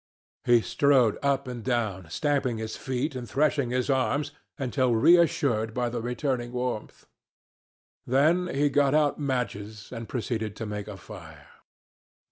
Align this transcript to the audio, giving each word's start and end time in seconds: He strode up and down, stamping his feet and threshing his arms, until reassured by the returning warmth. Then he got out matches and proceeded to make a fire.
He 0.45 0.61
strode 0.61 1.19
up 1.21 1.47
and 1.47 1.63
down, 1.63 2.09
stamping 2.09 2.57
his 2.57 2.75
feet 2.75 3.13
and 3.13 3.29
threshing 3.29 3.69
his 3.69 3.87
arms, 3.87 4.31
until 4.57 4.95
reassured 4.95 5.75
by 5.75 5.89
the 5.89 6.01
returning 6.01 6.51
warmth. 6.53 7.05
Then 8.07 8.47
he 8.47 8.69
got 8.71 8.95
out 8.95 9.19
matches 9.19 9.91
and 9.91 10.09
proceeded 10.09 10.55
to 10.55 10.65
make 10.65 10.87
a 10.87 10.97
fire. 10.97 11.49